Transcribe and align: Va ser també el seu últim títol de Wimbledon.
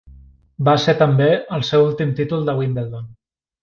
Va 0.69 0.73
ser 0.85 0.95
també 1.03 1.29
el 1.59 1.69
seu 1.71 1.87
últim 1.91 2.19
títol 2.23 2.51
de 2.51 2.61
Wimbledon. 2.63 3.11